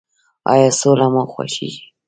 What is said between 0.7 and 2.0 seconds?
سوله مو خوښیږي؟